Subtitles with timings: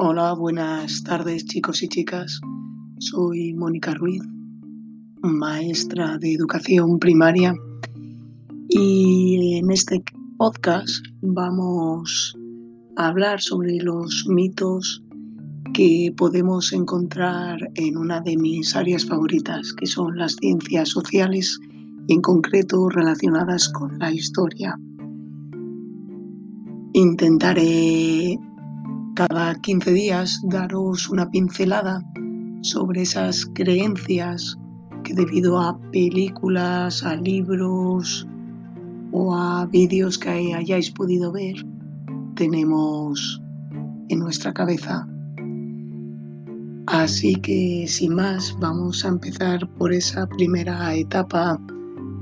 [0.00, 2.40] Hola, buenas tardes chicos y chicas.
[3.00, 4.22] Soy Mónica Ruiz,
[5.22, 7.52] maestra de educación primaria
[8.68, 10.04] y en este
[10.36, 12.38] podcast vamos
[12.94, 15.02] a hablar sobre los mitos
[15.74, 21.58] que podemos encontrar en una de mis áreas favoritas, que son las ciencias sociales
[22.06, 24.78] y en concreto relacionadas con la historia.
[26.92, 28.38] Intentaré
[29.18, 32.00] cada 15 días daros una pincelada
[32.60, 34.56] sobre esas creencias
[35.02, 38.28] que debido a películas, a libros
[39.10, 41.56] o a vídeos que hayáis podido ver,
[42.36, 43.42] tenemos
[44.08, 45.04] en nuestra cabeza.
[46.86, 51.60] Así que sin más, vamos a empezar por esa primera etapa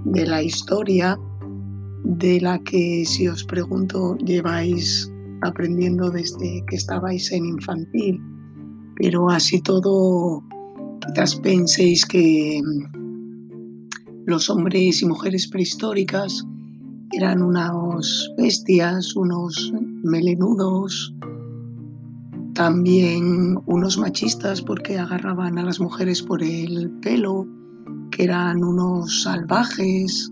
[0.07, 1.19] de la historia
[2.05, 8.21] de la que si os pregunto lleváis aprendiendo desde que estabais en infantil,
[8.97, 10.43] pero así todo
[11.07, 16.45] quizás penséis que mm, los hombres y mujeres prehistóricas
[17.13, 21.15] eran unos bestias, unos melenudos,
[22.55, 27.47] también unos machistas porque agarraban a las mujeres por el pelo,
[28.11, 30.29] que eran unos salvajes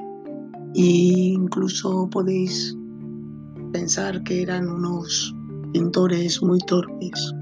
[0.75, 2.77] e incluso podéis
[3.75, 5.35] pensar que eran unos
[5.73, 7.35] pintores muy torpes.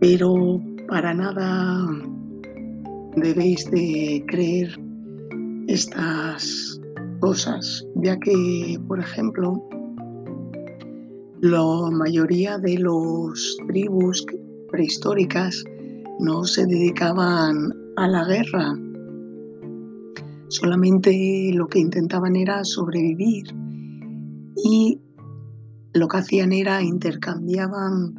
[0.00, 1.86] Pero para nada
[3.14, 4.76] debéis de creer
[5.68, 6.80] estas
[7.20, 9.64] cosas, ya que, por ejemplo,
[11.40, 14.26] la mayoría de los tribus
[14.72, 15.62] prehistóricas
[16.18, 18.74] no se dedicaban a la guerra,
[20.48, 23.54] solamente lo que intentaban era sobrevivir
[24.64, 25.00] y
[25.94, 28.14] lo que hacían era intercambiaban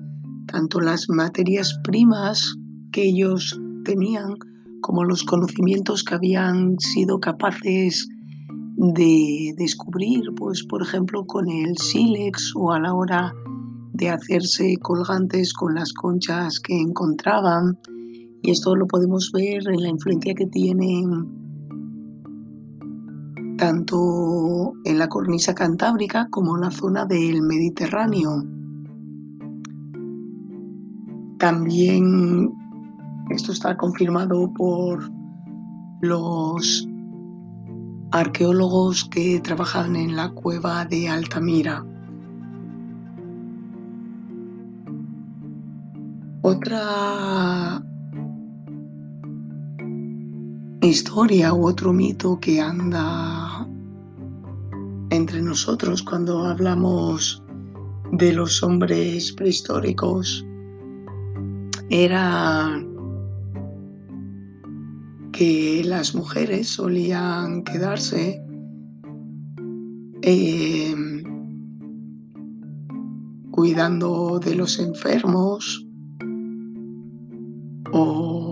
[0.47, 2.56] tanto las materias primas
[2.91, 4.35] que ellos tenían
[4.81, 8.07] como los conocimientos que habían sido capaces
[8.78, 13.34] de descubrir, pues por ejemplo con el sílex o a la hora
[13.94, 17.78] de hacerse colgantes con las conchas que encontraban.
[18.41, 21.48] Y esto lo podemos ver en la influencia que tienen
[23.59, 28.42] tanto en la cornisa cantábrica como en la zona del Mediterráneo.
[31.38, 32.53] También
[33.30, 35.12] esto está confirmado por
[36.02, 36.88] los
[38.12, 41.86] arqueólogos que trabajan en la cueva de Altamira.
[46.41, 47.84] Otra
[50.81, 53.48] historia u otro mito que anda
[55.49, 57.43] nosotros cuando hablamos
[58.11, 60.45] de los hombres prehistóricos
[61.89, 62.79] era
[65.31, 68.39] que las mujeres solían quedarse
[70.21, 71.23] em,
[73.49, 75.83] cuidando de los enfermos
[77.91, 78.48] o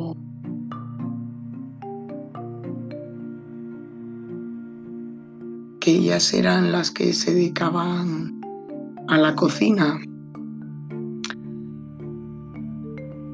[5.91, 8.39] ellas eran las que se dedicaban
[9.07, 9.99] a la cocina.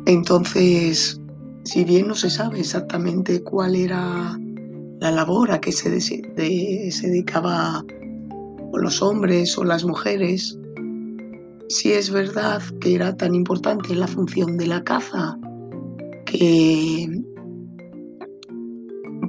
[0.05, 1.19] Entonces,
[1.63, 4.37] si bien no se sabe exactamente cuál era
[4.99, 7.83] la labor a que se, se dedicaba
[8.71, 10.57] o los hombres o las mujeres,
[11.69, 15.37] sí es verdad que era tan importante la función de la caza
[16.25, 17.09] que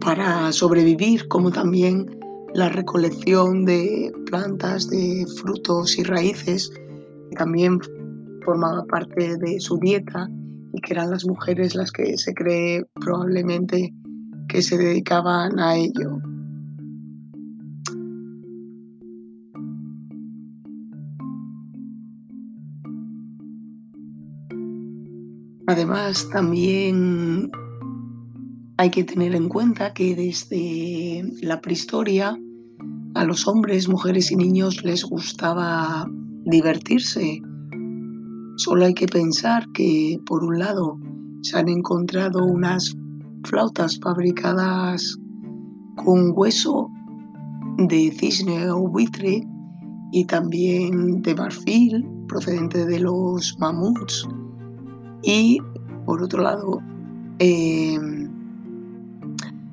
[0.00, 2.23] para sobrevivir como también
[2.54, 6.70] la recolección de plantas, de frutos y raíces,
[7.30, 7.80] que también
[8.44, 10.28] formaba parte de su dieta
[10.72, 13.92] y que eran las mujeres las que se cree probablemente
[14.48, 16.18] que se dedicaban a ello.
[25.66, 27.50] Además, también
[28.76, 32.38] hay que tener en cuenta que desde la prehistoria
[33.14, 36.08] a los hombres, mujeres y niños les gustaba
[36.44, 37.40] divertirse.
[38.56, 40.98] Solo hay que pensar que, por un lado,
[41.42, 42.96] se han encontrado unas
[43.44, 45.16] flautas fabricadas
[45.96, 46.90] con hueso
[47.78, 49.46] de cisne o buitre
[50.12, 54.28] y también de marfil procedente de los mamuts.
[55.22, 55.58] Y,
[56.04, 56.80] por otro lado,
[57.38, 58.28] em,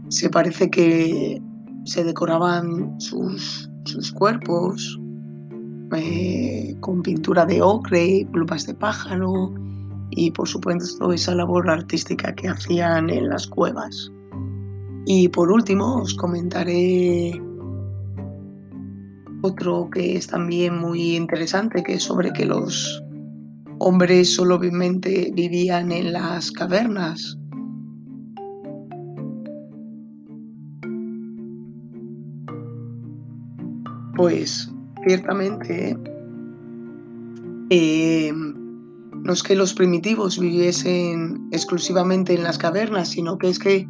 [0.09, 1.41] se parece que
[1.85, 4.99] se decoraban sus, sus cuerpos
[5.93, 9.53] eh, con pintura de ocre, plumas de pájaro
[10.11, 14.11] y por supuesto esa labor artística que hacían en las cuevas.
[15.05, 17.41] Y por último os comentaré
[19.41, 23.03] otro que es también muy interesante, que es sobre que los
[23.79, 27.37] hombres solamente vivían en las cavernas.
[34.15, 34.69] Pues
[35.07, 35.97] ciertamente
[37.69, 43.87] eh, no es que los primitivos viviesen exclusivamente en las cavernas, sino que es que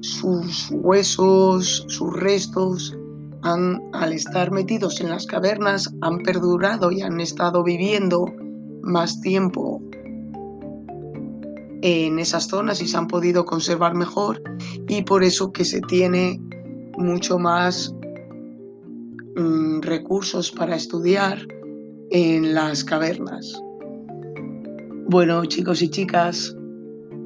[0.00, 2.96] sus huesos, sus restos,
[3.42, 8.26] al estar metidos en las cavernas, han perdurado y han estado viviendo
[8.82, 9.80] más tiempo
[11.82, 14.42] en esas zonas y se han podido conservar mejor.
[14.88, 16.40] Y por eso que se tiene
[16.96, 17.94] mucho más
[19.36, 21.38] mm, recursos para estudiar
[22.10, 23.60] en las cavernas.
[25.08, 26.56] Bueno, chicos y chicas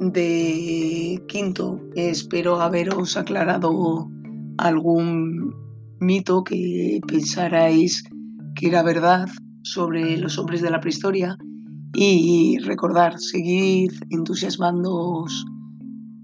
[0.01, 4.11] de quinto, espero haberos aclarado
[4.59, 5.55] algún
[6.01, 8.03] mito que pensarais
[8.55, 9.29] que era verdad
[9.63, 11.37] sobre los hombres de la prehistoria
[11.95, 15.45] y recordar, seguir entusiasmándoos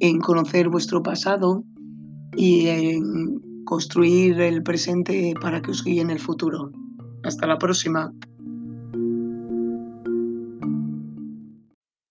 [0.00, 1.64] en conocer vuestro pasado
[2.36, 6.72] y en construir el presente para que os guíe en el futuro.
[7.22, 8.10] Hasta la próxima.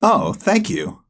[0.01, 1.04] Oh, thank you.